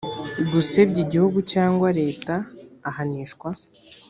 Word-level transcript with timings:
gusebya 0.51 0.99
igihugu 1.05 1.39
cyangwa 1.51 1.87
leta 1.99 2.35
ahanishwa 2.89 3.49